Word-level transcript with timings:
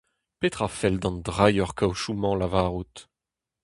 Petra 0.39 0.67
'fell 0.75 0.97
d’an 1.01 1.17
drailher-kaozioù-mañ 1.27 2.35
lavarout? 2.37 2.95